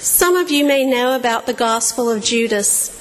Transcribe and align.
Some 0.00 0.34
of 0.34 0.50
you 0.50 0.64
may 0.64 0.86
know 0.86 1.14
about 1.14 1.44
the 1.44 1.52
Gospel 1.52 2.08
of 2.08 2.24
Judas. 2.24 2.96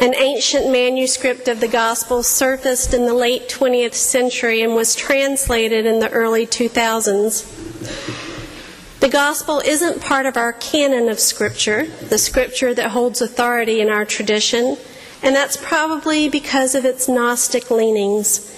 An 0.00 0.16
ancient 0.16 0.68
manuscript 0.68 1.46
of 1.46 1.60
the 1.60 1.68
Gospel 1.68 2.24
surfaced 2.24 2.92
in 2.92 3.06
the 3.06 3.14
late 3.14 3.48
20th 3.48 3.94
century 3.94 4.60
and 4.60 4.74
was 4.74 4.96
translated 4.96 5.86
in 5.86 6.00
the 6.00 6.10
early 6.10 6.44
2000s. 6.44 7.46
The 8.98 9.08
Gospel 9.08 9.62
isn't 9.64 10.00
part 10.00 10.26
of 10.26 10.36
our 10.36 10.52
canon 10.54 11.08
of 11.08 11.20
Scripture, 11.20 11.86
the 12.08 12.18
Scripture 12.18 12.74
that 12.74 12.90
holds 12.90 13.20
authority 13.20 13.80
in 13.80 13.88
our 13.88 14.04
tradition, 14.04 14.76
and 15.22 15.36
that's 15.36 15.56
probably 15.56 16.28
because 16.28 16.74
of 16.74 16.84
its 16.84 17.08
Gnostic 17.08 17.70
leanings. 17.70 18.52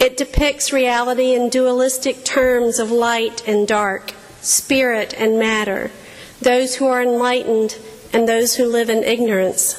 It 0.00 0.16
depicts 0.16 0.72
reality 0.72 1.34
in 1.34 1.50
dualistic 1.50 2.24
terms 2.24 2.78
of 2.78 2.90
light 2.90 3.46
and 3.46 3.68
dark, 3.68 4.14
spirit 4.40 5.12
and 5.18 5.38
matter, 5.38 5.90
those 6.42 6.76
who 6.76 6.86
are 6.86 7.02
enlightened 7.02 7.78
and 8.12 8.28
those 8.28 8.56
who 8.56 8.66
live 8.66 8.90
in 8.90 9.02
ignorance. 9.02 9.78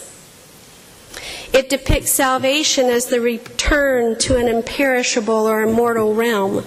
It 1.54 1.70
depicts 1.70 2.12
salvation 2.12 2.90
as 2.90 3.06
the 3.06 3.22
return 3.22 4.18
to 4.20 4.38
an 4.38 4.48
imperishable 4.48 5.48
or 5.48 5.62
immortal 5.62 6.16
realm. 6.16 6.66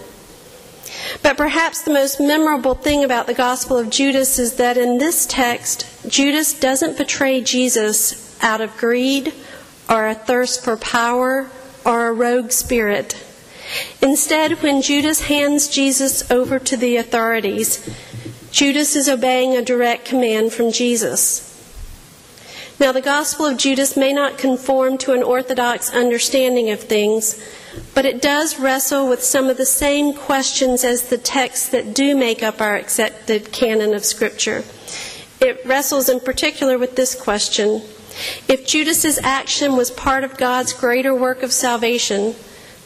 But 1.23 1.37
perhaps 1.37 1.83
the 1.83 1.93
most 1.93 2.21
memorable 2.21 2.75
thing 2.75 3.03
about 3.03 3.27
the 3.27 3.35
Gospel 3.35 3.79
of 3.79 3.91
Judas 3.91 4.39
is 4.39 4.55
that 4.55 4.77
in 4.77 4.99
this 4.99 5.27
text, 5.27 5.87
Judas 6.09 6.59
doesn't 6.59 6.99
betray 6.99 7.41
Jesus 7.41 8.41
out 8.43 8.61
of 8.61 8.77
greed 8.77 9.35
or 9.89 10.07
a 10.07 10.15
thirst 10.15 10.63
for 10.63 10.77
power 10.77 11.51
or 11.85 12.09
a 12.09 12.13
rogue 12.13 12.53
spirit. 12.53 13.23
Instead, 14.01 14.63
when 14.63 14.83
Judas 14.83 15.23
hands 15.23 15.69
Jesus 15.69 16.31
over 16.31 16.59
to 16.61 16.77
the 16.77 16.97
authorities, 16.97 17.85
Judas 18.57 18.97
is 18.97 19.07
obeying 19.07 19.55
a 19.55 19.61
direct 19.61 20.07
command 20.07 20.51
from 20.51 20.73
Jesus. 20.73 21.53
Now, 22.81 22.91
the 22.91 23.03
Gospel 23.03 23.45
of 23.45 23.59
Judas 23.59 23.99
may 23.99 24.15
not 24.15 24.39
conform 24.39 24.97
to 24.97 25.13
an 25.13 25.23
orthodox 25.23 25.93
understanding 25.93 26.71
of 26.71 26.81
things, 26.81 27.39
but 27.95 28.07
it 28.07 28.23
does 28.23 28.59
wrestle 28.59 29.11
with 29.11 29.23
some 29.23 29.51
of 29.51 29.59
the 29.59 29.67
same 29.67 30.15
questions 30.15 30.85
as 30.85 31.11
the 31.11 31.19
texts 31.19 31.69
that 31.69 31.93
do 31.93 32.17
make 32.17 32.43
up 32.43 32.63
our 32.63 32.77
accepted 32.77 33.53
canon 33.53 33.93
of 33.93 34.07
Scripture. 34.07 34.65
It 35.39 35.61
wrestles 35.67 36.09
in 36.09 36.21
particular 36.21 36.79
with 36.79 36.97
this 36.97 37.15
question 37.15 37.83
If 38.49 38.67
Judas's 38.67 39.19
action 39.23 39.77
was 39.77 39.91
part 39.91 40.25
of 40.25 40.39
God's 40.39 40.73
greater 40.73 41.15
work 41.15 41.43
of 41.43 41.53
salvation, 41.53 42.35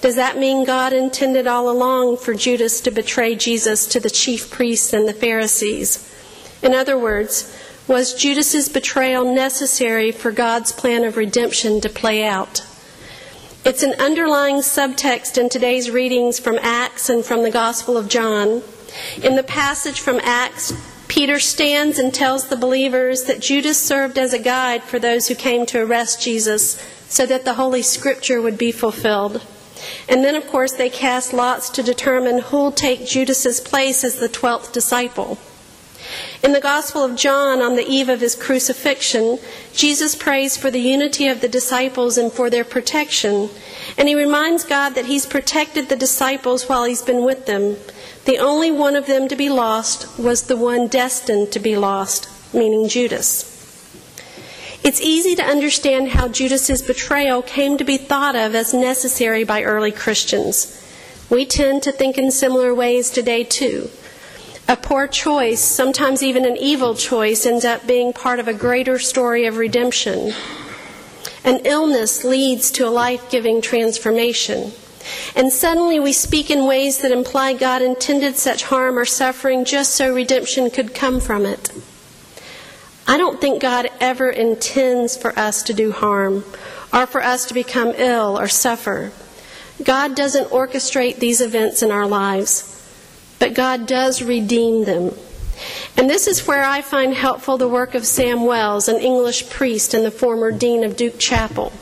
does 0.01 0.17
that 0.17 0.39
mean 0.39 0.65
God 0.65 0.93
intended 0.93 1.47
all 1.47 1.69
along 1.69 2.17
for 2.19 2.33
Judas 2.33 2.81
to 2.83 2.91
betray 2.91 3.35
Jesus 3.35 3.87
to 3.89 4.01
the 4.01 4.09
chief 4.09 4.51
priests 4.51 4.93
and 4.93 5.07
the 5.07 5.13
Pharisees? 5.13 6.07
In 6.63 6.75
other 6.75 6.99
words, 6.99 7.55
was 7.87 8.15
Judas's 8.15 8.69
betrayal 8.69 9.25
necessary 9.25 10.13
for 10.13 10.31
God's 10.31 10.73
plan 10.73 11.05
of 11.05 11.17
redemption 11.17 11.81
to 11.83 11.89
play 11.89 12.25
out? 12.25 12.65
It's 13.63 13.83
an 13.83 13.93
underlying 14.01 14.57
subtext 14.57 15.37
in 15.37 15.51
today's 15.51 15.91
readings 15.91 16.39
from 16.39 16.59
Acts 16.63 17.11
and 17.11 17.23
from 17.23 17.43
the 17.43 17.51
Gospel 17.51 17.99
of 17.99 18.09
John. 18.09 18.63
In 19.23 19.37
the 19.37 19.43
passage 19.43 20.01
from 20.01 20.19
Acts, 20.23 20.73
Peter 21.09 21.39
stands 21.39 21.99
and 21.99 22.15
tells 22.15 22.49
the 22.49 22.57
believers 22.57 23.25
that 23.25 23.41
Judas 23.41 23.83
served 23.83 24.17
as 24.17 24.33
a 24.33 24.39
guide 24.39 24.83
for 24.83 24.99
those 24.99 25.29
who 25.29 25.35
came 25.35 25.67
to 25.67 25.83
arrest 25.83 26.23
Jesus 26.23 26.81
so 27.09 27.27
that 27.27 27.45
the 27.45 27.55
Holy 27.55 27.83
Scripture 27.83 28.41
would 28.41 28.57
be 28.57 28.73
fulfilled. 28.73 29.43
And 30.09 30.25
then, 30.25 30.35
of 30.35 30.47
course, 30.47 30.73
they 30.73 30.91
cast 30.91 31.33
lots 31.33 31.71
to 31.71 31.83
determine 31.83 32.39
who'll 32.39 32.73
take 32.73 33.07
Judas's 33.07 33.61
place 33.61 34.05
as 34.05 34.17
the 34.17 34.29
twelfth 34.29 34.73
disciple. 34.73 35.39
In 36.43 36.53
the 36.53 36.61
Gospel 36.61 37.05
of 37.05 37.17
John, 37.17 37.61
on 37.61 37.77
the 37.77 37.87
eve 37.87 38.09
of 38.09 38.21
his 38.21 38.35
crucifixion, 38.35 39.39
Jesus 39.75 40.15
prays 40.15 40.57
for 40.57 40.71
the 40.71 40.81
unity 40.81 41.29
of 41.29 41.41
the 41.41 41.49
disciples 41.49 42.17
and 42.17 42.33
for 42.33 42.49
their 42.49 42.65
protection. 42.65 43.51
And 43.99 44.09
he 44.09 44.15
reminds 44.15 44.65
God 44.65 44.95
that 44.95 45.07
he's 45.07 45.27
protected 45.27 45.89
the 45.89 45.97
disciples 45.97 46.69
while 46.69 46.85
he's 46.85 47.03
been 47.03 47.25
with 47.25 47.47
them. 47.47 47.77
The 48.25 48.39
only 48.39 48.71
one 48.71 48.97
of 48.97 49.07
them 49.07 49.29
to 49.29 49.37
be 49.37 49.51
lost 49.51 50.19
was 50.19 50.43
the 50.43 50.57
one 50.57 50.89
destined 50.89 51.53
to 51.53 51.61
be 51.61 51.77
lost, 51.77 52.29
meaning 52.55 52.89
Judas. 52.89 53.60
It's 54.83 55.01
easy 55.01 55.35
to 55.37 55.45
understand 55.45 56.09
how 56.09 56.29
Judas's 56.29 56.81
betrayal 56.81 57.43
came 57.43 57.77
to 57.77 57.85
be 57.85 57.99
thought 57.99 58.35
of 58.35 58.55
as 58.55 58.73
necessary 58.73 59.45
by 59.45 59.63
early 59.63 59.93
Christians. 59.93 60.77
We 61.29 61.45
tend 61.45 61.83
to 61.83 61.93
think 61.93 62.17
in 62.17 62.31
similar 62.31 62.75
ways 62.75 63.11
today, 63.11 63.45
too. 63.45 63.91
A 64.67 64.77
poor 64.77 65.07
choice, 65.07 65.61
sometimes 65.61 66.23
even 66.23 66.47
an 66.47 66.57
evil 66.57 66.95
choice, 66.95 67.45
ends 67.45 67.65
up 67.65 67.87
being 67.87 68.15
part 68.15 68.39
of 68.39 68.49
a 68.49 68.55
greater 68.55 68.99
story 68.99 69.45
of 69.45 69.59
redemption. 69.59 70.33
An 71.45 71.61
illness 71.65 72.25
leads 72.25 72.71
to 72.73 72.87
a 72.87 72.91
life 72.91 73.31
giving 73.31 73.61
transformation. 73.61 74.73
And 75.37 75.53
suddenly 75.53 76.01
we 76.01 76.13
speak 76.13 76.51
in 76.51 76.67
ways 76.67 76.99
that 76.99 77.13
imply 77.13 77.53
God 77.53 77.83
intended 77.83 78.37
such 78.37 78.65
harm 78.65 78.99
or 78.99 79.05
suffering 79.05 79.65
just 79.65 79.95
so 79.95 80.15
redemption 80.15 80.71
could 80.71 80.95
come 80.95 81.21
from 81.21 81.45
it. 81.45 81.71
I 83.11 83.19
don't 83.19 83.41
think 83.41 83.61
God 83.61 83.91
ever 84.01 84.31
intends 84.31 85.17
for 85.17 85.39
us 85.39 85.65
to 85.65 85.75
do 85.75 85.93
harm 85.93 86.45
or 86.93 87.07
for 87.07 87.23
us 87.23 87.45
to 87.47 87.55
become 87.55 87.93
ill 87.97 88.39
or 88.39 88.49
suffer. 88.49 89.13
God 89.83 90.15
doesn't 90.15 90.51
orchestrate 90.51 91.19
these 91.19 91.41
events 91.41 91.83
in 91.83 91.91
our 91.91 92.07
lives 92.07 92.71
but 93.41 93.55
God 93.55 93.87
does 93.87 94.23
redeem 94.23 94.85
them. 94.85 95.13
And 95.97 96.09
this 96.09 96.29
is 96.29 96.47
where 96.47 96.63
I 96.63 96.83
find 96.83 97.13
helpful 97.13 97.59
the 97.59 97.67
work 97.67 97.95
of 97.95 98.07
Sam 98.07 98.45
Wells, 98.45 98.87
an 98.87 99.01
English 99.01 99.51
priest 99.51 99.93
and 99.93 100.05
the 100.05 100.11
former 100.13 100.53
dean 100.53 100.85
of 100.85 100.97
Duke 100.97 101.19
Chapel. 101.19 101.73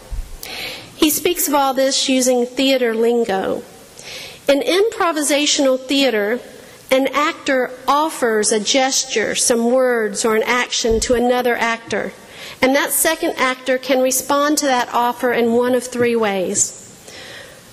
He 0.96 1.10
speaks 1.10 1.46
of 1.46 1.54
all 1.54 1.74
this 1.74 2.08
using 2.08 2.46
theater 2.46 2.94
lingo. 2.94 3.62
In 4.48 4.60
improvisational 4.60 5.78
theater, 5.78 6.40
an 6.90 7.08
actor 7.08 7.70
offers 7.86 8.50
a 8.50 8.60
gesture, 8.60 9.34
some 9.34 9.70
words, 9.70 10.24
or 10.24 10.36
an 10.36 10.42
action 10.44 11.00
to 11.00 11.14
another 11.14 11.54
actor. 11.56 12.12
And 12.62 12.74
that 12.74 12.90
second 12.90 13.34
actor 13.36 13.78
can 13.78 14.00
respond 14.00 14.58
to 14.58 14.66
that 14.66 14.92
offer 14.92 15.32
in 15.32 15.52
one 15.52 15.74
of 15.74 15.84
three 15.84 16.16
ways. 16.16 16.74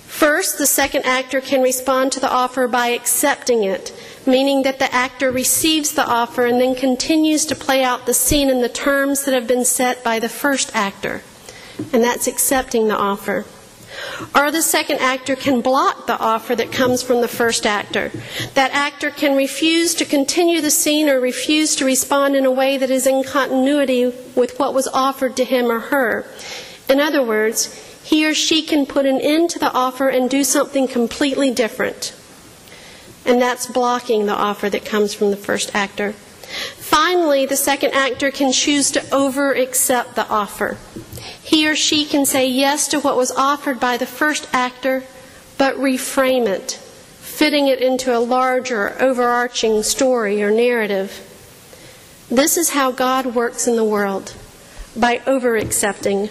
First, 0.06 0.58
the 0.58 0.66
second 0.66 1.04
actor 1.04 1.40
can 1.40 1.60
respond 1.60 2.12
to 2.12 2.20
the 2.20 2.30
offer 2.30 2.68
by 2.68 2.88
accepting 2.88 3.64
it, 3.64 3.92
meaning 4.26 4.62
that 4.62 4.78
the 4.78 4.92
actor 4.94 5.30
receives 5.30 5.92
the 5.92 6.06
offer 6.06 6.46
and 6.46 6.60
then 6.60 6.74
continues 6.74 7.44
to 7.46 7.54
play 7.54 7.82
out 7.82 8.06
the 8.06 8.14
scene 8.14 8.48
in 8.48 8.62
the 8.62 8.68
terms 8.68 9.24
that 9.24 9.34
have 9.34 9.46
been 9.46 9.64
set 9.64 10.02
by 10.02 10.18
the 10.18 10.28
first 10.28 10.70
actor. 10.74 11.22
And 11.92 12.02
that's 12.02 12.26
accepting 12.26 12.88
the 12.88 12.96
offer. 12.96 13.44
Or 14.34 14.50
the 14.50 14.62
second 14.62 14.98
actor 14.98 15.36
can 15.36 15.60
block 15.60 16.06
the 16.06 16.18
offer 16.18 16.54
that 16.56 16.72
comes 16.72 17.02
from 17.02 17.20
the 17.20 17.28
first 17.28 17.66
actor. 17.66 18.10
That 18.54 18.72
actor 18.72 19.10
can 19.10 19.36
refuse 19.36 19.94
to 19.96 20.04
continue 20.04 20.60
the 20.60 20.70
scene 20.70 21.08
or 21.08 21.20
refuse 21.20 21.76
to 21.76 21.84
respond 21.84 22.36
in 22.36 22.44
a 22.44 22.50
way 22.50 22.78
that 22.78 22.90
is 22.90 23.06
in 23.06 23.24
continuity 23.24 24.12
with 24.34 24.58
what 24.58 24.74
was 24.74 24.88
offered 24.88 25.36
to 25.36 25.44
him 25.44 25.66
or 25.66 25.80
her. 25.80 26.24
In 26.88 27.00
other 27.00 27.22
words, 27.22 27.74
he 28.04 28.24
or 28.26 28.34
she 28.34 28.62
can 28.62 28.86
put 28.86 29.06
an 29.06 29.20
end 29.20 29.50
to 29.50 29.58
the 29.58 29.72
offer 29.72 30.08
and 30.08 30.30
do 30.30 30.44
something 30.44 30.86
completely 30.86 31.50
different. 31.50 32.14
And 33.24 33.42
that's 33.42 33.66
blocking 33.66 34.26
the 34.26 34.36
offer 34.36 34.70
that 34.70 34.84
comes 34.84 35.12
from 35.12 35.30
the 35.30 35.36
first 35.36 35.74
actor. 35.74 36.12
Finally, 36.12 37.46
the 37.46 37.56
second 37.56 37.92
actor 37.92 38.30
can 38.30 38.52
choose 38.52 38.92
to 38.92 39.14
over 39.14 39.52
accept 39.52 40.14
the 40.14 40.28
offer. 40.28 40.78
He 41.46 41.68
or 41.68 41.76
she 41.76 42.04
can 42.04 42.26
say 42.26 42.46
yes 42.46 42.88
to 42.88 43.00
what 43.00 43.16
was 43.16 43.30
offered 43.30 43.78
by 43.78 43.96
the 43.96 44.06
first 44.06 44.48
actor, 44.52 45.04
but 45.56 45.76
reframe 45.76 46.46
it, 46.46 46.72
fitting 46.72 47.68
it 47.68 47.80
into 47.80 48.16
a 48.16 48.18
larger, 48.18 48.96
overarching 49.00 49.82
story 49.82 50.42
or 50.42 50.50
narrative. 50.50 51.22
This 52.28 52.56
is 52.56 52.70
how 52.70 52.90
God 52.90 53.26
works 53.26 53.66
in 53.66 53.76
the 53.76 53.84
world 53.84 54.34
by 54.96 55.22
over 55.26 55.56
accepting 55.56 56.28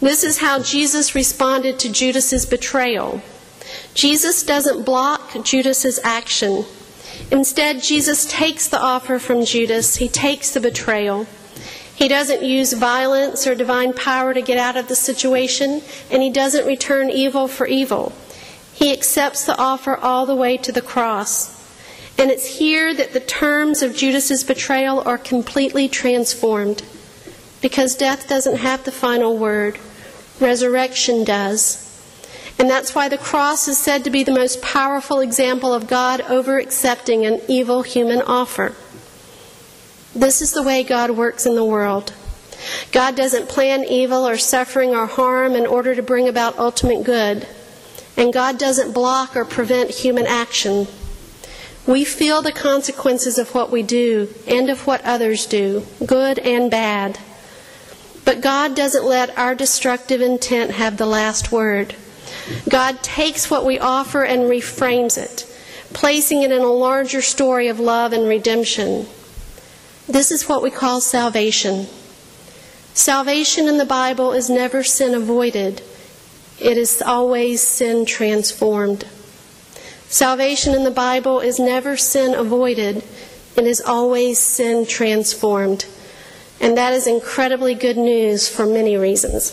this 0.00 0.22
is 0.22 0.38
how 0.38 0.62
Jesus 0.62 1.14
responded 1.16 1.80
to 1.80 1.90
Judas's 1.90 2.46
betrayal. 2.46 3.20
Jesus 3.94 4.44
doesn't 4.44 4.84
block 4.84 5.32
Judas's 5.44 5.98
action. 6.04 6.64
Instead, 7.32 7.82
Jesus 7.82 8.24
takes 8.26 8.68
the 8.68 8.80
offer 8.80 9.18
from 9.18 9.44
Judas. 9.44 9.96
He 9.96 10.08
takes 10.08 10.52
the 10.52 10.60
betrayal. 10.60 11.26
He 11.98 12.06
doesn't 12.06 12.44
use 12.44 12.74
violence 12.74 13.44
or 13.44 13.56
divine 13.56 13.92
power 13.92 14.32
to 14.32 14.40
get 14.40 14.56
out 14.56 14.76
of 14.76 14.86
the 14.86 14.94
situation, 14.94 15.82
and 16.12 16.22
he 16.22 16.30
doesn't 16.30 16.64
return 16.64 17.10
evil 17.10 17.48
for 17.48 17.66
evil. 17.66 18.12
He 18.72 18.92
accepts 18.92 19.44
the 19.44 19.58
offer 19.58 19.96
all 19.96 20.24
the 20.24 20.36
way 20.36 20.58
to 20.58 20.70
the 20.70 20.80
cross. 20.80 21.58
And 22.16 22.30
it's 22.30 22.58
here 22.58 22.94
that 22.94 23.14
the 23.14 23.18
terms 23.18 23.82
of 23.82 23.96
Judas's 23.96 24.44
betrayal 24.44 25.02
are 25.06 25.18
completely 25.18 25.88
transformed 25.88 26.84
because 27.60 27.96
death 27.96 28.28
doesn't 28.28 28.58
have 28.58 28.84
the 28.84 28.92
final 28.92 29.36
word. 29.36 29.76
Resurrection 30.38 31.24
does. 31.24 31.84
And 32.60 32.70
that's 32.70 32.94
why 32.94 33.08
the 33.08 33.18
cross 33.18 33.66
is 33.66 33.76
said 33.76 34.04
to 34.04 34.10
be 34.10 34.22
the 34.22 34.30
most 34.30 34.62
powerful 34.62 35.18
example 35.18 35.74
of 35.74 35.88
God 35.88 36.20
over 36.20 36.60
accepting 36.60 37.26
an 37.26 37.40
evil 37.48 37.82
human 37.82 38.22
offer. 38.22 38.76
This 40.18 40.42
is 40.42 40.50
the 40.50 40.64
way 40.64 40.82
God 40.82 41.12
works 41.12 41.46
in 41.46 41.54
the 41.54 41.64
world. 41.64 42.12
God 42.90 43.14
doesn't 43.14 43.48
plan 43.48 43.84
evil 43.84 44.26
or 44.26 44.36
suffering 44.36 44.90
or 44.90 45.06
harm 45.06 45.54
in 45.54 45.64
order 45.64 45.94
to 45.94 46.02
bring 46.02 46.26
about 46.26 46.58
ultimate 46.58 47.04
good. 47.04 47.46
And 48.16 48.32
God 48.32 48.58
doesn't 48.58 48.92
block 48.92 49.36
or 49.36 49.44
prevent 49.44 49.90
human 49.90 50.26
action. 50.26 50.88
We 51.86 52.04
feel 52.04 52.42
the 52.42 52.50
consequences 52.50 53.38
of 53.38 53.54
what 53.54 53.70
we 53.70 53.84
do 53.84 54.28
and 54.48 54.68
of 54.70 54.88
what 54.88 55.04
others 55.04 55.46
do, 55.46 55.86
good 56.04 56.40
and 56.40 56.68
bad. 56.68 57.20
But 58.24 58.40
God 58.40 58.74
doesn't 58.74 59.04
let 59.04 59.38
our 59.38 59.54
destructive 59.54 60.20
intent 60.20 60.72
have 60.72 60.96
the 60.96 61.06
last 61.06 61.52
word. 61.52 61.94
God 62.68 63.04
takes 63.04 63.52
what 63.52 63.64
we 63.64 63.78
offer 63.78 64.24
and 64.24 64.42
reframes 64.42 65.16
it, 65.16 65.46
placing 65.92 66.42
it 66.42 66.50
in 66.50 66.60
a 66.60 66.66
larger 66.66 67.22
story 67.22 67.68
of 67.68 67.78
love 67.78 68.12
and 68.12 68.28
redemption. 68.28 69.06
This 70.08 70.32
is 70.32 70.48
what 70.48 70.62
we 70.62 70.70
call 70.70 71.02
salvation. 71.02 71.86
Salvation 72.94 73.68
in 73.68 73.76
the 73.76 73.84
Bible 73.84 74.32
is 74.32 74.48
never 74.48 74.82
sin 74.82 75.14
avoided, 75.14 75.82
it 76.58 76.78
is 76.78 77.02
always 77.02 77.60
sin 77.60 78.06
transformed. 78.06 79.04
Salvation 80.08 80.74
in 80.74 80.84
the 80.84 80.90
Bible 80.90 81.40
is 81.40 81.58
never 81.60 81.98
sin 81.98 82.34
avoided, 82.34 83.04
it 83.54 83.66
is 83.66 83.82
always 83.82 84.38
sin 84.38 84.86
transformed. 84.86 85.84
And 86.58 86.76
that 86.78 86.94
is 86.94 87.06
incredibly 87.06 87.74
good 87.74 87.98
news 87.98 88.48
for 88.48 88.64
many 88.64 88.96
reasons. 88.96 89.50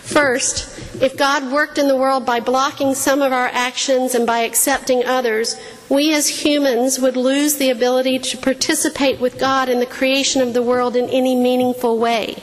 First, 0.00 0.73
if 1.00 1.16
God 1.16 1.50
worked 1.50 1.78
in 1.78 1.88
the 1.88 1.96
world 1.96 2.24
by 2.24 2.40
blocking 2.40 2.94
some 2.94 3.22
of 3.22 3.32
our 3.32 3.48
actions 3.48 4.14
and 4.14 4.26
by 4.26 4.40
accepting 4.40 5.04
others, 5.04 5.56
we 5.88 6.14
as 6.14 6.44
humans 6.44 6.98
would 6.98 7.16
lose 7.16 7.56
the 7.56 7.70
ability 7.70 8.18
to 8.18 8.38
participate 8.38 9.20
with 9.20 9.38
God 9.38 9.68
in 9.68 9.80
the 9.80 9.86
creation 9.86 10.40
of 10.40 10.54
the 10.54 10.62
world 10.62 10.96
in 10.96 11.08
any 11.10 11.34
meaningful 11.34 11.98
way. 11.98 12.42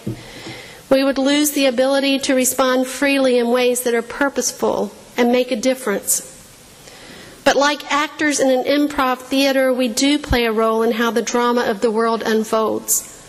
We 0.89 1.03
would 1.03 1.17
lose 1.17 1.51
the 1.51 1.67
ability 1.67 2.19
to 2.19 2.35
respond 2.35 2.87
freely 2.87 3.37
in 3.37 3.49
ways 3.49 3.81
that 3.83 3.93
are 3.93 4.01
purposeful 4.01 4.91
and 5.15 5.31
make 5.31 5.51
a 5.51 5.55
difference. 5.55 6.27
But 7.43 7.55
like 7.55 7.91
actors 7.91 8.39
in 8.39 8.49
an 8.49 8.65
improv 8.65 9.19
theater, 9.19 9.73
we 9.73 9.87
do 9.87 10.19
play 10.19 10.45
a 10.45 10.51
role 10.51 10.83
in 10.83 10.91
how 10.91 11.11
the 11.11 11.21
drama 11.21 11.61
of 11.61 11.81
the 11.81 11.91
world 11.91 12.23
unfolds. 12.23 13.20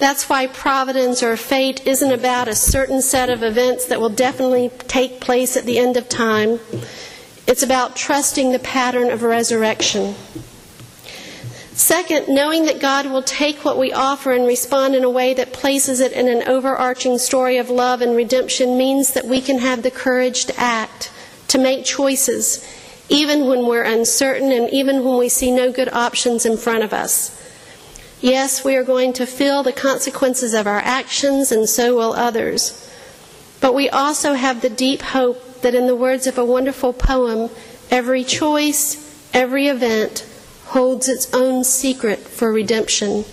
That's 0.00 0.30
why 0.30 0.46
providence 0.46 1.22
or 1.22 1.36
fate 1.36 1.86
isn't 1.86 2.10
about 2.10 2.48
a 2.48 2.54
certain 2.54 3.02
set 3.02 3.28
of 3.28 3.42
events 3.42 3.84
that 3.84 4.00
will 4.00 4.08
definitely 4.08 4.70
take 4.88 5.20
place 5.20 5.58
at 5.58 5.66
the 5.66 5.78
end 5.78 5.98
of 5.98 6.08
time. 6.08 6.58
It's 7.46 7.62
about 7.62 7.96
trusting 7.96 8.50
the 8.50 8.58
pattern 8.60 9.10
of 9.10 9.22
resurrection. 9.22 10.14
Second, 11.74 12.34
knowing 12.34 12.64
that 12.64 12.80
God 12.80 13.06
will 13.06 13.22
take 13.22 13.62
what 13.62 13.78
we 13.78 13.92
offer 13.92 14.32
and 14.32 14.46
respond 14.46 14.94
in 14.94 15.04
a 15.04 15.10
way 15.10 15.34
that 15.34 15.52
places 15.52 16.00
it 16.00 16.12
in 16.12 16.28
an 16.28 16.48
overarching 16.48 17.18
story 17.18 17.58
of 17.58 17.68
love 17.68 18.00
and 18.00 18.16
redemption 18.16 18.78
means 18.78 19.12
that 19.12 19.26
we 19.26 19.42
can 19.42 19.58
have 19.58 19.82
the 19.82 19.90
courage 19.90 20.46
to 20.46 20.58
act, 20.58 21.12
to 21.48 21.58
make 21.58 21.84
choices, 21.84 22.66
even 23.10 23.46
when 23.46 23.66
we're 23.66 23.82
uncertain 23.82 24.50
and 24.50 24.70
even 24.70 25.04
when 25.04 25.18
we 25.18 25.28
see 25.28 25.50
no 25.50 25.70
good 25.70 25.92
options 25.92 26.46
in 26.46 26.56
front 26.56 26.84
of 26.84 26.94
us. 26.94 27.36
Yes, 28.20 28.62
we 28.64 28.76
are 28.76 28.84
going 28.84 29.14
to 29.14 29.26
feel 29.26 29.62
the 29.62 29.72
consequences 29.72 30.52
of 30.52 30.66
our 30.66 30.80
actions, 30.80 31.50
and 31.50 31.66
so 31.66 31.96
will 31.96 32.12
others. 32.12 32.86
But 33.60 33.74
we 33.74 33.88
also 33.88 34.34
have 34.34 34.60
the 34.60 34.68
deep 34.68 35.00
hope 35.00 35.62
that, 35.62 35.74
in 35.74 35.86
the 35.86 35.96
words 35.96 36.26
of 36.26 36.36
a 36.36 36.44
wonderful 36.44 36.92
poem, 36.92 37.48
every 37.90 38.24
choice, 38.24 39.30
every 39.32 39.68
event 39.68 40.26
holds 40.66 41.08
its 41.08 41.32
own 41.32 41.64
secret 41.64 42.18
for 42.18 42.52
redemption. 42.52 43.24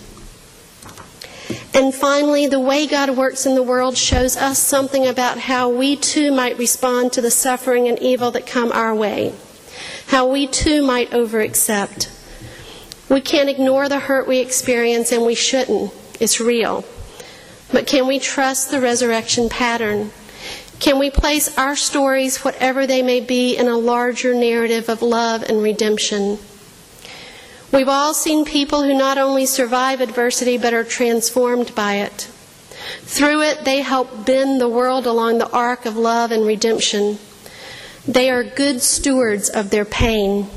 And 1.74 1.94
finally, 1.94 2.48
the 2.48 2.60
way 2.60 2.88
God 2.88 3.12
works 3.12 3.45
in 3.45 3.56
the 3.56 3.63
world 3.63 3.98
shows 3.98 4.36
us 4.38 4.57
something 4.57 5.06
about 5.06 5.38
how 5.38 5.69
we 5.69 5.95
too 5.95 6.31
might 6.31 6.57
respond 6.57 7.13
to 7.13 7.22
the 7.22 7.31
suffering 7.31 7.88
and 7.88 8.00
evil 8.00 8.31
that 8.31 8.48
come 8.48 8.72
our 8.72 8.95
way, 8.95 9.34
how 10.07 10.28
we 10.28 10.48
too 10.48 10.81
might 10.81 11.13
over 11.13 11.42
accept. 11.42 12.10
We 13.09 13.21
can't 13.21 13.50
ignore 13.50 13.88
the 13.88 14.00
hurt 14.00 14.27
we 14.27 14.39
experience, 14.39 15.12
and 15.12 15.25
we 15.25 15.36
shouldn't. 15.36 15.94
It's 16.19 16.42
real. 16.42 16.83
But 17.71 17.88
can 17.88 18.07
we 18.07 18.19
trust 18.19 18.69
the 18.69 18.81
resurrection 18.81 19.50
pattern? 19.50 20.12
Can 20.80 21.00
we 21.00 21.09
place 21.09 21.57
our 21.57 21.75
stories, 21.75 22.44
whatever 22.44 22.86
they 22.86 23.01
may 23.01 23.19
be, 23.21 23.56
in 23.56 23.68
a 23.68 23.77
larger 23.77 24.33
narrative 24.33 24.89
of 24.89 25.01
love 25.01 25.44
and 25.44 25.63
redemption? 25.63 26.38
We've 27.71 27.89
all 27.89 28.13
seen 28.13 28.45
people 28.45 28.83
who 28.83 28.94
not 28.94 29.18
only 29.18 29.45
survive 29.45 30.01
adversity 30.01 30.57
but 30.57 30.74
are 30.74 30.83
transformed 30.83 31.74
by 31.75 31.95
it. 31.95 32.30
Through 33.01 33.42
it, 33.42 33.65
they 33.65 33.81
help 33.81 34.25
bend 34.25 34.62
the 34.62 34.69
world 34.69 35.06
along 35.06 35.39
the 35.39 35.50
arc 35.51 35.86
of 35.86 35.98
love 35.98 36.31
and 36.31 36.45
redemption. 36.45 37.19
They 38.07 38.30
are 38.30 38.44
good 38.44 38.81
stewards 38.81 39.50
of 39.50 39.69
their 39.69 39.83
pain 39.83 40.48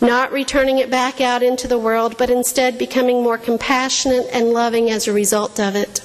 not 0.00 0.32
returning 0.32 0.78
it 0.78 0.90
back 0.90 1.20
out 1.20 1.42
into 1.42 1.68
the 1.68 1.78
world, 1.78 2.16
but 2.18 2.30
instead 2.30 2.78
becoming 2.78 3.22
more 3.22 3.38
compassionate 3.38 4.26
and 4.32 4.50
loving 4.50 4.90
as 4.90 5.06
a 5.06 5.12
result 5.12 5.58
of 5.60 5.76
it. 5.76 6.00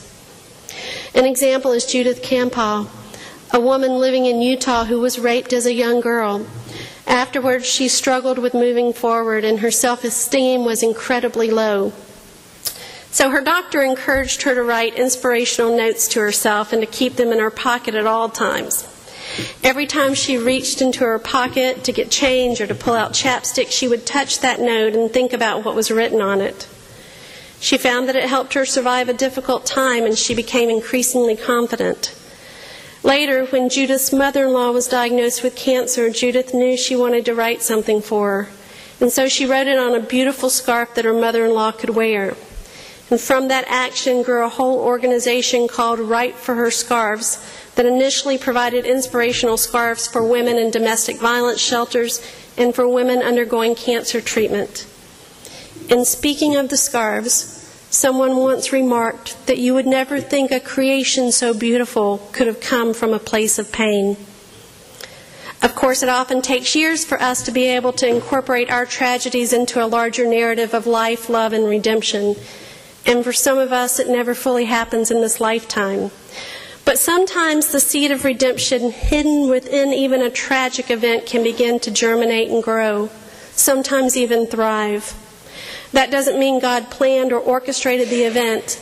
An 1.15 1.25
example 1.25 1.71
is 1.71 1.85
Judith 1.85 2.21
Campbell, 2.21 2.89
a 3.51 3.59
woman 3.59 3.93
living 3.99 4.25
in 4.25 4.41
Utah 4.41 4.85
who 4.85 4.99
was 4.99 5.19
raped 5.19 5.53
as 5.53 5.65
a 5.65 5.73
young 5.73 6.01
girl. 6.01 6.45
Afterwards, 7.07 7.65
she 7.65 7.87
struggled 7.87 8.37
with 8.37 8.53
moving 8.53 8.93
forward, 8.93 9.43
and 9.43 9.59
her 9.59 9.71
self 9.71 10.03
esteem 10.03 10.65
was 10.65 10.83
incredibly 10.83 11.49
low. 11.49 11.91
So 13.11 13.31
her 13.31 13.41
doctor 13.41 13.81
encouraged 13.81 14.43
her 14.43 14.53
to 14.53 14.61
write 14.61 14.93
inspirational 14.93 15.75
notes 15.75 16.07
to 16.09 16.19
herself 16.19 16.71
and 16.71 16.81
to 16.81 16.87
keep 16.87 17.15
them 17.15 17.31
in 17.31 17.39
her 17.39 17.49
pocket 17.49 17.95
at 17.95 18.05
all 18.05 18.29
times. 18.29 18.87
Every 19.63 19.85
time 19.85 20.13
she 20.13 20.37
reached 20.37 20.81
into 20.81 20.99
her 20.99 21.19
pocket 21.19 21.83
to 21.83 21.91
get 21.91 22.11
change 22.11 22.61
or 22.61 22.67
to 22.67 22.75
pull 22.75 22.93
out 22.93 23.13
chapstick, 23.13 23.71
she 23.71 23.87
would 23.87 24.05
touch 24.05 24.39
that 24.39 24.59
note 24.59 24.95
and 24.95 25.11
think 25.11 25.33
about 25.33 25.65
what 25.65 25.75
was 25.75 25.91
written 25.91 26.21
on 26.21 26.41
it. 26.41 26.67
She 27.59 27.77
found 27.77 28.07
that 28.07 28.15
it 28.15 28.29
helped 28.29 28.53
her 28.53 28.65
survive 28.65 29.09
a 29.09 29.13
difficult 29.13 29.65
time 29.65 30.05
and 30.05 30.17
she 30.17 30.33
became 30.33 30.69
increasingly 30.69 31.35
confident. 31.35 32.15
Later, 33.03 33.45
when 33.45 33.69
Judith's 33.69 34.11
mother 34.11 34.45
in 34.45 34.53
law 34.53 34.71
was 34.71 34.87
diagnosed 34.87 35.43
with 35.43 35.55
cancer, 35.55 36.09
Judith 36.09 36.53
knew 36.53 36.75
she 36.75 36.95
wanted 36.95 37.25
to 37.25 37.35
write 37.35 37.61
something 37.61 38.01
for 38.01 38.29
her. 38.29 38.49
And 39.01 39.11
so 39.11 39.29
she 39.29 39.45
wrote 39.45 39.67
it 39.67 39.79
on 39.79 39.95
a 39.95 40.01
beautiful 40.01 40.49
scarf 40.49 40.95
that 40.95 41.05
her 41.05 41.13
mother 41.13 41.45
in 41.45 41.53
law 41.53 41.71
could 41.71 41.91
wear. 41.91 42.35
And 43.09 43.19
from 43.19 43.47
that 43.47 43.65
action 43.67 44.21
grew 44.21 44.45
a 44.45 44.49
whole 44.49 44.79
organization 44.79 45.67
called 45.67 45.99
Write 45.99 46.35
for 46.35 46.55
Her 46.55 46.69
Scarves 46.69 47.43
that 47.79 47.85
initially 47.85 48.37
provided 48.37 48.85
inspirational 48.85 49.55
scarves 49.55 50.05
for 50.05 50.21
women 50.21 50.57
in 50.57 50.69
domestic 50.69 51.15
violence 51.15 51.61
shelters 51.61 52.21
and 52.57 52.75
for 52.75 52.85
women 52.85 53.21
undergoing 53.21 53.73
cancer 53.73 54.19
treatment. 54.19 54.85
In 55.87 56.03
speaking 56.03 56.57
of 56.57 56.67
the 56.67 56.75
scarves, 56.75 57.33
someone 57.89 58.35
once 58.35 58.73
remarked 58.73 59.47
that 59.47 59.59
you 59.59 59.73
would 59.73 59.87
never 59.87 60.19
think 60.19 60.51
a 60.51 60.59
creation 60.59 61.31
so 61.31 61.53
beautiful 61.53 62.17
could 62.33 62.47
have 62.47 62.59
come 62.59 62.93
from 62.93 63.13
a 63.13 63.17
place 63.17 63.57
of 63.57 63.71
pain. 63.71 64.17
Of 65.63 65.73
course, 65.73 66.03
it 66.03 66.09
often 66.09 66.41
takes 66.41 66.75
years 66.75 67.05
for 67.05 67.21
us 67.21 67.43
to 67.43 67.51
be 67.51 67.63
able 67.63 67.93
to 67.93 68.09
incorporate 68.09 68.69
our 68.69 68.85
tragedies 68.85 69.53
into 69.53 69.81
a 69.81 69.87
larger 69.87 70.27
narrative 70.27 70.73
of 70.73 70.85
life, 70.85 71.29
love, 71.29 71.53
and 71.53 71.63
redemption. 71.63 72.35
And 73.05 73.23
for 73.23 73.31
some 73.31 73.57
of 73.57 73.71
us, 73.71 73.99
it 73.99 74.09
never 74.09 74.35
fully 74.35 74.65
happens 74.65 75.11
in 75.11 75.21
this 75.21 75.39
lifetime. 75.39 76.11
But 76.89 76.97
sometimes 76.97 77.67
the 77.67 77.79
seed 77.79 78.09
of 78.09 78.25
redemption 78.25 78.89
hidden 78.89 79.47
within 79.47 79.93
even 79.93 80.23
a 80.23 80.31
tragic 80.31 80.89
event 80.89 81.27
can 81.27 81.43
begin 81.43 81.79
to 81.81 81.91
germinate 81.91 82.49
and 82.49 82.63
grow, 82.63 83.11
sometimes 83.51 84.17
even 84.17 84.47
thrive. 84.47 85.13
That 85.91 86.09
doesn't 86.09 86.39
mean 86.39 86.59
God 86.59 86.89
planned 86.89 87.31
or 87.31 87.39
orchestrated 87.39 88.09
the 88.09 88.23
event, 88.23 88.81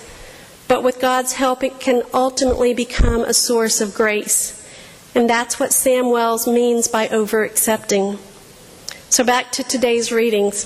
but 0.70 0.84
with 0.84 1.02
God's 1.02 1.34
help, 1.34 1.66
it 1.66 1.82
can 1.82 2.02
ultimately 2.14 2.74
become 2.74 3.26
a 3.26 3.34
source 3.34 3.82
of 3.82 3.94
grace. 3.94 4.66
And 5.14 5.30
that's 5.30 5.60
what 5.60 5.74
Sam 5.74 6.10
Wells 6.10 6.48
means 6.48 6.88
by 6.88 7.10
over 7.10 7.44
accepting. 7.44 8.20
So 9.10 9.26
back 9.26 9.52
to 9.52 9.64
today's 9.64 10.14
readings. 10.14 10.66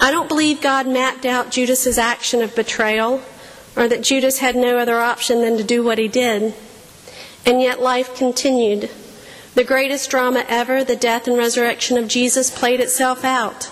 I 0.00 0.10
don't 0.10 0.28
believe 0.28 0.60
God 0.60 0.88
mapped 0.88 1.26
out 1.26 1.52
Judas's 1.52 1.96
action 1.96 2.42
of 2.42 2.56
betrayal 2.56 3.22
or 3.76 3.88
that 3.88 4.02
Judas 4.02 4.38
had 4.38 4.56
no 4.56 4.78
other 4.78 5.00
option 5.00 5.40
than 5.40 5.56
to 5.56 5.64
do 5.64 5.82
what 5.82 5.98
he 5.98 6.08
did. 6.08 6.54
And 7.46 7.60
yet 7.60 7.80
life 7.80 8.14
continued. 8.14 8.90
The 9.54 9.64
greatest 9.64 10.10
drama 10.10 10.44
ever, 10.48 10.82
the 10.82 10.96
death 10.96 11.28
and 11.28 11.36
resurrection 11.36 11.96
of 11.96 12.08
Jesus, 12.08 12.50
played 12.50 12.80
itself 12.80 13.24
out. 13.24 13.70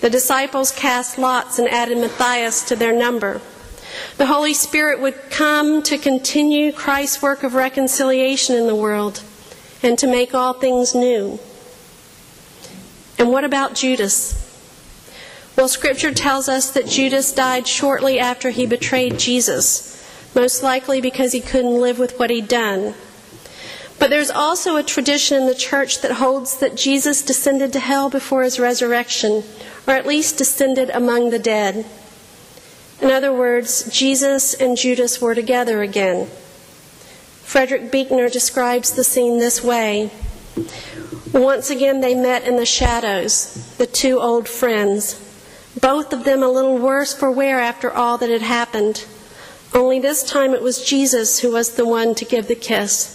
The 0.00 0.10
disciples 0.10 0.70
cast 0.70 1.18
lots 1.18 1.58
and 1.58 1.68
added 1.68 1.98
Matthias 1.98 2.62
to 2.68 2.76
their 2.76 2.92
number. 2.96 3.40
The 4.16 4.26
Holy 4.26 4.54
Spirit 4.54 5.00
would 5.00 5.30
come 5.30 5.82
to 5.84 5.98
continue 5.98 6.70
Christ's 6.72 7.20
work 7.22 7.42
of 7.42 7.54
reconciliation 7.54 8.54
in 8.54 8.66
the 8.66 8.76
world 8.76 9.22
and 9.82 9.98
to 9.98 10.06
make 10.06 10.34
all 10.34 10.52
things 10.52 10.94
new. 10.94 11.40
And 13.18 13.30
what 13.30 13.44
about 13.44 13.74
Judas? 13.74 14.47
Well, 15.58 15.66
Scripture 15.66 16.14
tells 16.14 16.48
us 16.48 16.70
that 16.70 16.86
Judas 16.86 17.32
died 17.32 17.66
shortly 17.66 18.20
after 18.20 18.50
he 18.50 18.64
betrayed 18.64 19.18
Jesus, 19.18 20.00
most 20.32 20.62
likely 20.62 21.00
because 21.00 21.32
he 21.32 21.40
couldn't 21.40 21.80
live 21.80 21.98
with 21.98 22.16
what 22.16 22.30
he'd 22.30 22.46
done. 22.46 22.94
But 23.98 24.08
there's 24.08 24.30
also 24.30 24.76
a 24.76 24.84
tradition 24.84 25.36
in 25.36 25.48
the 25.48 25.56
church 25.56 26.00
that 26.02 26.12
holds 26.12 26.58
that 26.58 26.76
Jesus 26.76 27.24
descended 27.24 27.72
to 27.72 27.80
hell 27.80 28.08
before 28.08 28.44
his 28.44 28.60
resurrection, 28.60 29.42
or 29.84 29.94
at 29.94 30.06
least 30.06 30.38
descended 30.38 30.90
among 30.90 31.30
the 31.30 31.40
dead. 31.40 31.84
In 33.02 33.10
other 33.10 33.32
words, 33.32 33.90
Jesus 33.92 34.54
and 34.54 34.76
Judas 34.76 35.20
were 35.20 35.34
together 35.34 35.82
again. 35.82 36.28
Frederick 37.42 37.90
Buechner 37.90 38.28
describes 38.28 38.92
the 38.92 39.02
scene 39.02 39.40
this 39.40 39.64
way 39.64 40.12
Once 41.32 41.68
again, 41.68 42.00
they 42.00 42.14
met 42.14 42.46
in 42.46 42.54
the 42.54 42.64
shadows, 42.64 43.74
the 43.76 43.88
two 43.88 44.20
old 44.20 44.48
friends, 44.48 45.24
both 45.80 46.12
of 46.12 46.24
them 46.24 46.42
a 46.42 46.48
little 46.48 46.78
worse 46.78 47.14
for 47.14 47.30
wear 47.30 47.60
after 47.60 47.90
all 47.92 48.18
that 48.18 48.30
had 48.30 48.42
happened. 48.42 49.04
Only 49.74 50.00
this 50.00 50.22
time 50.22 50.54
it 50.54 50.62
was 50.62 50.84
Jesus 50.84 51.40
who 51.40 51.52
was 51.52 51.72
the 51.72 51.86
one 51.86 52.14
to 52.14 52.24
give 52.24 52.48
the 52.48 52.54
kiss, 52.54 53.14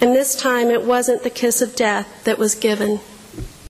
and 0.00 0.14
this 0.14 0.36
time 0.36 0.68
it 0.68 0.84
wasn't 0.84 1.22
the 1.22 1.30
kiss 1.30 1.62
of 1.62 1.74
death 1.74 2.24
that 2.24 2.38
was 2.38 2.54
given. 2.54 3.00